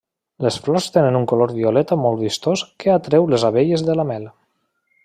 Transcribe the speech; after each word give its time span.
Les 0.45 0.55
flors 0.67 0.87
tenen 0.95 1.17
un 1.19 1.27
color 1.33 1.53
violeta 1.59 1.99
molt 2.07 2.19
vistós 2.25 2.65
que 2.85 2.91
atreu 2.97 3.31
les 3.35 3.47
abelles 3.53 3.89
de 3.91 4.01
la 4.03 4.09
mel. 4.15 4.29